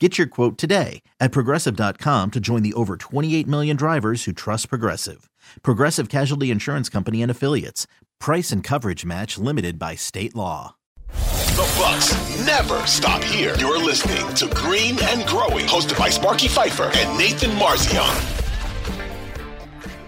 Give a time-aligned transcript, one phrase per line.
[0.00, 4.68] Get your quote today at progressive.com to join the over 28 million drivers who trust
[4.68, 5.30] Progressive.
[5.62, 7.86] Progressive Casualty Insurance Company and Affiliates.
[8.18, 10.74] Price and coverage match limited by state law.
[11.08, 12.12] The Bucks
[12.44, 13.54] never stop here.
[13.56, 18.43] You're listening to Green and Growing, hosted by Sparky Fifer and Nathan Marzion.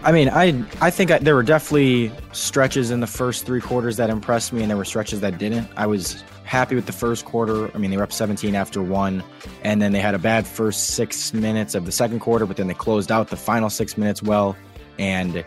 [0.07, 3.97] I mean, I I think I, there were definitely stretches in the first three quarters
[3.97, 5.69] that impressed me, and there were stretches that didn't.
[5.77, 7.75] I was happy with the first quarter.
[7.75, 9.25] I mean, they were up 17 after one,
[9.65, 12.69] and then they had a bad first six minutes of the second quarter, but then
[12.69, 14.57] they closed out the final six minutes well
[14.97, 15.45] and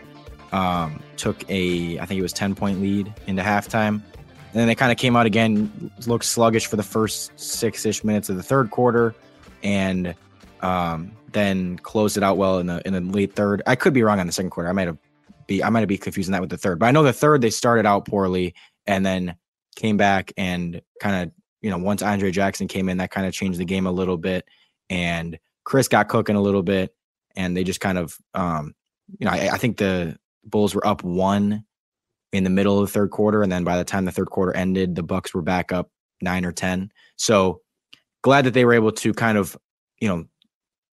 [0.52, 3.94] um, took a, I think it was 10 point lead into halftime.
[3.94, 8.04] And then they kind of came out again, looked sluggish for the first six ish
[8.04, 9.14] minutes of the third quarter,
[9.62, 10.14] and
[10.60, 13.62] um, then closed it out well in the in the late third.
[13.66, 14.68] I could be wrong on the second quarter.
[14.68, 14.98] I might have
[15.46, 17.50] be I might be confusing that with the third, but I know the third they
[17.50, 18.54] started out poorly
[18.86, 19.36] and then
[19.76, 23.32] came back and kind of, you know, once Andre Jackson came in, that kind of
[23.32, 24.46] changed the game a little bit.
[24.88, 26.94] And Khris got cooking a little bit.
[27.36, 28.74] And they just kind of, um,
[29.18, 31.64] you know, I, I think the Bulls were up one
[32.32, 33.42] in the middle of the third quarter.
[33.42, 35.90] And then by the time the third quarter ended, the Bucks were back up
[36.20, 36.90] nine or 10.
[37.16, 37.60] So
[38.22, 39.56] glad that they were able to kind of,
[40.00, 40.24] you know,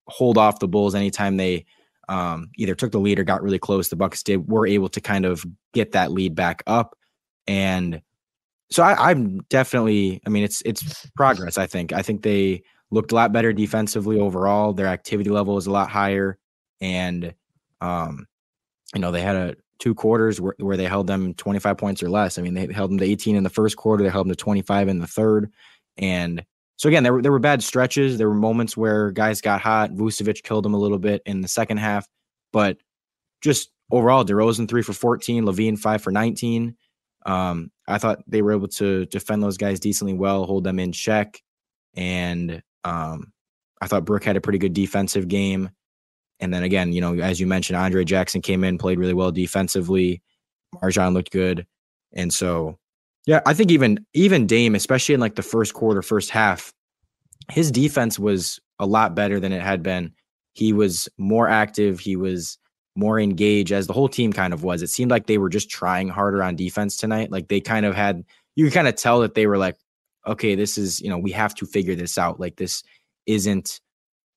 [0.07, 1.65] hold off the Bulls anytime they
[2.09, 3.89] um, either took the lead or got really close.
[3.89, 6.95] The Bucks did were able to kind of get that lead back up,
[7.47, 8.01] and
[8.71, 10.21] so I, I'm definitely.
[10.25, 11.57] I mean, it's it's progress.
[11.57, 11.93] I think.
[11.93, 14.73] I think they looked a lot better defensively overall.
[14.73, 16.37] Their activity level is a lot higher,
[16.79, 17.33] and
[17.81, 18.25] um,
[18.93, 22.09] you know they had a two quarters where, where they held them 25 points or
[22.09, 22.39] less.
[22.39, 24.03] I mean, they held them to 18 in the first quarter.
[24.03, 25.51] They held them to 25 in the third,
[25.97, 26.43] and
[26.77, 28.17] so again, there were there were bad stretches.
[28.17, 29.91] There were moments where guys got hot.
[29.91, 32.07] Vucevic killed them a little bit in the second half,
[32.53, 32.77] but
[33.41, 36.75] just overall, DeRozan three for 14, LaVine five for 19.
[37.25, 40.91] Um, I thought they were able to defend those guys decently well, hold them in
[40.91, 41.41] check,
[41.95, 43.33] and um,
[43.81, 45.71] I thought Brook had a pretty good defensive game.
[46.39, 49.31] And then again, you know, as you mentioned, Andre Jackson came in, played really well
[49.31, 50.21] defensively.
[50.75, 51.65] Marjon looked good,
[52.13, 52.77] and so
[53.27, 56.73] yeah, I think even even Dame, especially in like the first quarter, first half,
[57.51, 60.13] his defense was a lot better than it had been.
[60.53, 61.99] He was more active.
[61.99, 62.57] He was
[62.95, 64.81] more engaged as the whole team kind of was.
[64.81, 67.29] It seemed like they were just trying harder on defense tonight.
[67.29, 68.23] Like they kind of had,
[68.55, 69.75] you could kind of tell that they were like,
[70.25, 72.39] okay, this is, you know, we have to figure this out.
[72.39, 72.81] Like this
[73.25, 73.81] isn't,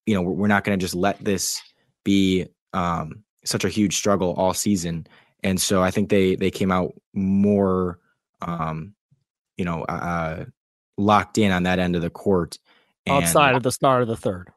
[0.04, 1.62] you know, we're not going to just let this
[2.04, 5.06] be um, such a huge struggle all season.
[5.44, 7.99] And so I think they they came out more,
[8.42, 8.94] um,
[9.56, 10.44] you know, uh,
[10.96, 12.58] locked in on that end of the court.
[13.06, 14.50] And, Outside of the start of the third.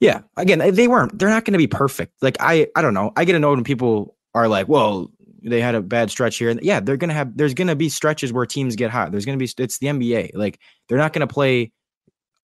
[0.00, 0.20] Yeah.
[0.36, 2.12] Again, they weren't, they're not going to be perfect.
[2.20, 3.12] Like, I, I don't know.
[3.16, 5.10] I get annoyed when people are like, well,
[5.42, 6.50] they had a bad stretch here.
[6.50, 9.12] And yeah, they're going to have, there's going to be stretches where teams get hot.
[9.12, 10.32] There's going to be, it's the NBA.
[10.34, 10.58] Like,
[10.88, 11.72] they're not going to play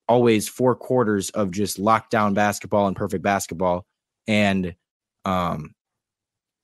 [0.08, 3.86] always four quarters of just lockdown basketball and perfect basketball.
[4.26, 4.74] And,
[5.24, 5.74] um,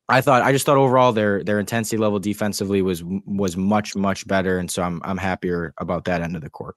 [0.09, 4.27] I thought I just thought overall their their intensity level defensively was was much much
[4.27, 6.77] better, and so I'm I'm happier about that end of the court.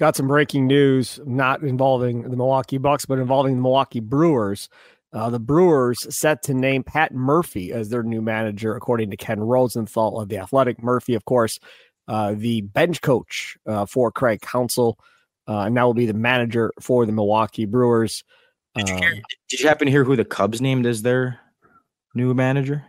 [0.00, 4.68] Got some breaking news, not involving the Milwaukee Bucks, but involving the Milwaukee Brewers.
[5.12, 9.38] Uh, the Brewers set to name Pat Murphy as their new manager, according to Ken
[9.38, 10.82] Rosenthal of the Athletic.
[10.82, 11.60] Murphy, of course,
[12.08, 14.98] uh, the bench coach uh, for Craig Counsell,
[15.46, 18.24] uh, and now will be the manager for the Milwaukee Brewers.
[18.74, 21.38] Did you, hear, um, did you happen to hear who the Cubs named as their
[22.14, 22.84] new manager?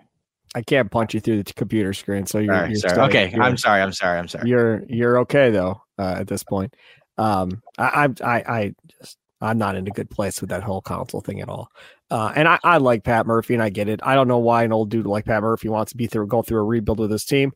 [0.55, 2.93] I can't punch you through the computer screen, so you're, right, you're sorry.
[2.93, 3.31] Still, okay.
[3.31, 3.81] You're, I'm sorry.
[3.81, 4.17] I'm sorry.
[4.17, 4.49] I'm sorry.
[4.49, 6.73] You're you're okay though uh, at this point.
[7.17, 11.21] Um, I, I I just I'm not in a good place with that whole Counsell
[11.21, 11.69] thing at all.
[12.09, 13.99] Uh, and I, I like Pat Murphy, and I get it.
[14.03, 16.41] I don't know why an old dude like Pat Murphy wants to be through go
[16.41, 17.51] through a rebuild with this team,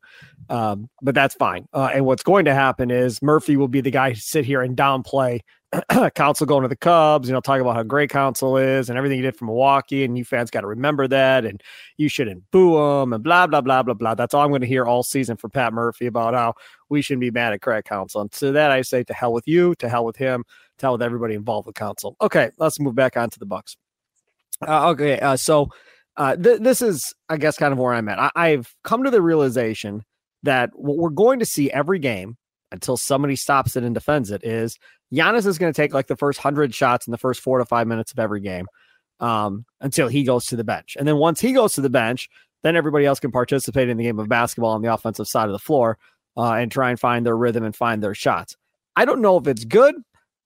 [0.50, 1.68] um, but that's fine.
[1.74, 4.62] Uh, and what's going to happen is Murphy will be the guy to sit here
[4.62, 5.40] and downplay
[6.16, 9.18] Counsell going to the Cubs, you know, talking about how great Counsell is and everything
[9.18, 11.62] he did for Milwaukee, and you fans got to remember that, and
[11.98, 14.16] you shouldn't boo him, and blah blah blah blah blah.
[14.16, 16.56] That's all I'm going to hear all season from Pat Murphy about how
[16.90, 18.22] we shouldn't be mad at Craig Counsell.
[18.22, 20.44] And to that, I say, to hell with you, to hell with him,
[20.80, 22.16] to hell with everybody involved with Counsell.
[22.20, 23.78] Okay, let's move back on to the Bucks.
[24.68, 25.70] Uh, okay, uh, so
[26.18, 28.20] uh, th- this is, I guess, kind of where I'm at.
[28.20, 30.04] I- I've come to the realization
[30.44, 32.38] that what we're going to see every game
[32.72, 34.78] until somebody stops it and defends it is
[35.14, 37.66] Giannis is going to take like the first hundred shots in the first four to
[37.66, 38.68] five minutes of every game
[39.20, 40.96] um, until he goes to the bench.
[40.98, 42.30] And then once he goes to the bench,
[42.64, 45.52] then everybody else can participate in the game of basketball on the offensive side of
[45.52, 45.98] the floor
[46.38, 48.56] uh, and try and find their rhythm and find their shots.
[48.96, 49.96] I don't know if it's good.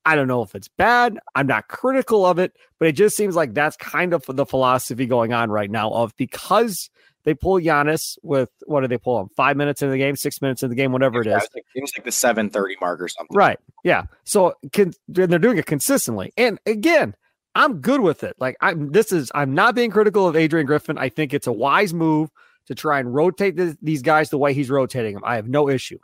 [0.05, 1.17] I don't know if it's bad.
[1.33, 5.05] I'm not critical of it, but it just seems like that's kind of the philosophy
[5.05, 6.89] going on right now of because
[7.23, 9.29] they pull Giannis with what do they pull him?
[9.35, 11.47] Five minutes into the game, six minutes in the game, whatever it is.
[11.75, 13.35] It was like the seven thirty mark or something.
[13.35, 13.59] Right.
[13.83, 14.03] Yeah.
[14.23, 16.33] So can, they're doing it consistently.
[16.37, 17.15] And again,
[17.55, 18.35] I'm good with it.
[18.39, 20.97] Like I'm this is I'm not being critical of Adrian Griffin.
[20.97, 22.29] I think it's a wise move
[22.67, 25.23] to try and rotate the, these guys the way he's rotating them.
[25.25, 25.99] I have no issue.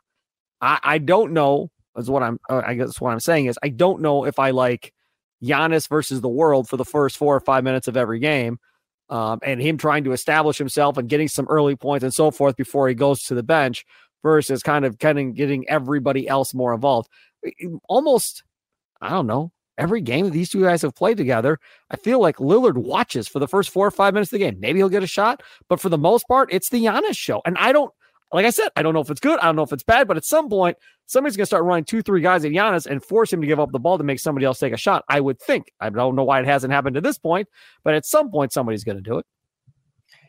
[0.61, 3.69] I, I don't know is what I'm uh, I guess what I'm saying is I
[3.69, 4.93] don't know if I like
[5.43, 8.59] Giannis versus the world for the first four or five minutes of every game.
[9.09, 12.55] Um, and him trying to establish himself and getting some early points and so forth
[12.55, 13.85] before he goes to the bench
[14.21, 17.09] versus kind of kind of getting everybody else more involved.
[17.87, 18.43] Almost,
[19.01, 21.59] I don't know, every game these two guys have played together,
[21.89, 24.59] I feel like Lillard watches for the first four or five minutes of the game.
[24.59, 27.41] Maybe he'll get a shot, but for the most part, it's the Giannis show.
[27.45, 27.91] And I don't,
[28.31, 29.39] like I said, I don't know if it's good.
[29.39, 30.77] I don't know if it's bad, but at some point,
[31.07, 33.59] somebody's going to start running two, three guys at Giannis and force him to give
[33.59, 35.03] up the ball to make somebody else take a shot.
[35.09, 35.71] I would think.
[35.79, 37.47] I don't know why it hasn't happened to this point,
[37.83, 39.25] but at some point, somebody's going to do it.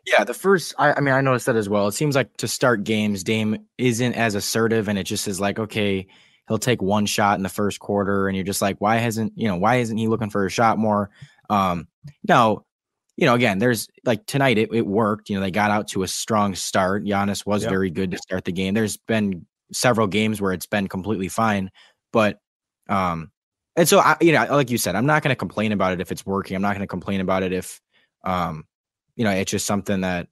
[0.06, 1.87] Yeah, the first, I, I, mean, I noticed that as well.
[1.87, 5.58] It seems like to start games, Dame isn't as assertive, and it just is like,
[5.58, 6.06] okay,
[6.49, 9.46] he'll take one shot in the first quarter, and you're just like, why hasn't, you
[9.46, 11.11] know, why isn't he looking for a shot more?
[11.50, 11.87] Um,
[12.26, 12.64] now,
[13.20, 15.28] you know, again, there's like tonight it, it worked.
[15.28, 17.05] You know, they got out to a strong start.
[17.05, 17.70] Giannis was yep.
[17.70, 18.72] very good to start the game.
[18.72, 21.70] There's been several games where it's been completely fine,
[22.14, 22.40] but
[22.88, 23.31] um,
[23.76, 26.00] and so I, you know, like you said, I'm not going to complain about it
[26.00, 26.56] if it's working.
[26.56, 27.78] I'm not going to complain about it if,
[28.25, 28.64] um,
[29.17, 30.28] you know, it's just something that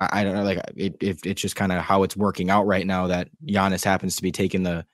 [0.00, 2.66] I, I don't know, like it, it it's just kind of how it's working out
[2.66, 3.06] right now.
[3.06, 4.84] That Giannis happens to be taking the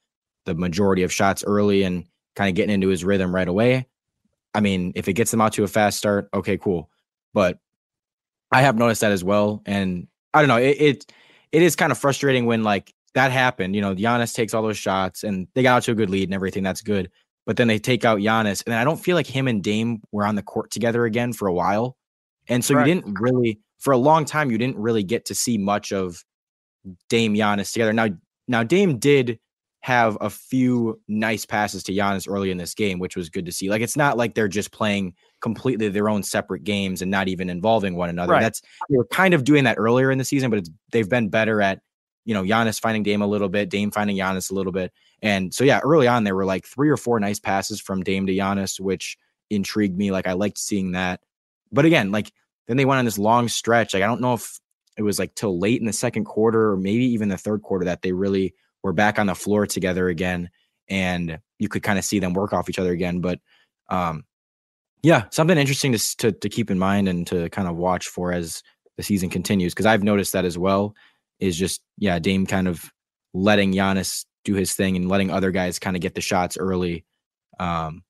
[0.44, 2.04] the majority of shots early and
[2.36, 3.86] kind of getting into his rhythm right away.
[4.54, 6.90] I mean, if it gets them out to a fast start, okay, cool.
[7.32, 7.58] But
[8.50, 9.62] I have noticed that as well.
[9.66, 11.12] And I don't know, it, it
[11.52, 13.74] it is kind of frustrating when like that happened.
[13.74, 16.24] You know, Giannis takes all those shots and they got out to a good lead
[16.24, 16.62] and everything.
[16.62, 17.10] That's good.
[17.44, 18.62] But then they take out Giannis.
[18.64, 21.48] And I don't feel like him and Dame were on the court together again for
[21.48, 21.96] a while.
[22.48, 22.86] And so right.
[22.86, 26.24] you didn't really, for a long time, you didn't really get to see much of
[27.08, 27.92] Dame Giannis together.
[27.92, 28.08] Now,
[28.48, 29.38] now Dame did
[29.80, 33.52] have a few nice passes to Giannis early in this game, which was good to
[33.52, 33.68] see.
[33.68, 37.50] Like it's not like they're just playing completely their own separate games and not even
[37.50, 38.32] involving one another.
[38.32, 38.42] Right.
[38.42, 41.60] That's they were kind of doing that earlier in the season, but they've been better
[41.60, 41.80] at
[42.24, 45.52] you know Giannis finding Dame a little bit, Dame finding Giannis a little bit, and
[45.52, 48.32] so yeah, early on there were like three or four nice passes from Dame to
[48.32, 49.18] Giannis, which
[49.50, 50.10] intrigued me.
[50.10, 51.20] Like I liked seeing that,
[51.70, 52.32] but again, like
[52.68, 53.92] then they went on this long stretch.
[53.92, 54.58] Like I don't know if
[54.96, 57.86] it was like till late in the second quarter or maybe even the third quarter
[57.86, 60.50] that they really were back on the floor together again,
[60.88, 63.20] and you could kind of see them work off each other again.
[63.20, 63.40] But
[63.88, 64.24] um,
[65.02, 68.32] yeah, something interesting to, to to keep in mind and to kind of watch for
[68.32, 68.62] as
[68.96, 70.94] the season continues because I've noticed that as well.
[71.40, 72.90] Is just yeah, Dame kind of
[73.34, 77.04] letting Giannis do his thing and letting other guys kind of get the shots early.
[77.58, 78.02] Um,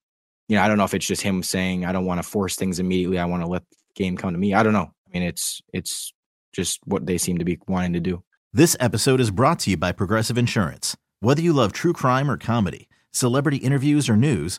[0.49, 2.57] you know, I don't know if it's just him saying I don't want to force
[2.57, 3.19] things immediately.
[3.19, 3.63] I want to let
[3.95, 4.53] game come to me.
[4.53, 4.93] I don't know.
[5.07, 6.13] I mean, it's it's
[6.53, 8.23] just what they seem to be wanting to do.
[8.53, 10.95] This episode is brought to you by Progressive Insurance.
[11.21, 14.59] Whether you love true crime or comedy, celebrity interviews or news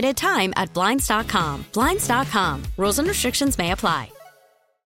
[0.01, 1.65] limited time at Blinds.com.
[1.73, 2.63] Blinds.com.
[2.77, 4.20] Rules and restrictions may apply.